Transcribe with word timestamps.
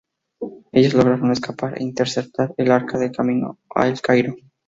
Ellos 0.71 0.95
lograron 0.95 1.31
escapar 1.31 1.77
e 1.77 1.83
interceptar 1.83 2.55
el 2.57 2.71
Arca 2.71 2.97
de 2.97 3.11
camino 3.11 3.59
a 3.75 3.87
El 3.87 4.01
Cairo. 4.01 4.35